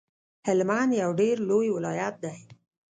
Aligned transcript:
هلمند 0.47 0.91
یو 1.01 1.11
ډیر 1.19 1.35
لوی 1.49 1.67
ولایت 1.77 2.15
دی 2.23 2.37